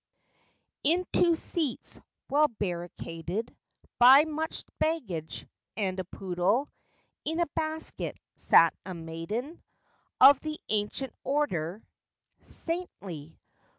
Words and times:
In 0.83 1.05
two 1.13 1.35
seats, 1.35 1.99
well 2.27 2.47
barricaded 2.47 3.55
By 3.99 4.25
much 4.25 4.63
"baggage," 4.79 5.45
and 5.77 5.99
a 5.99 6.03
poodle 6.03 6.71
In 7.23 7.39
a 7.39 7.45
basket, 7.55 8.17
sat 8.35 8.73
a 8.83 8.95
maiden 8.95 9.61
Of 10.19 10.39
the 10.39 10.59
ancient 10.69 11.13
order—saintly. 11.23 13.37